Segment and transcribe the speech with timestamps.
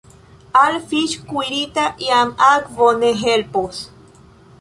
[0.59, 3.83] Al fiŝ’ kuirita jam akvo ne helpos.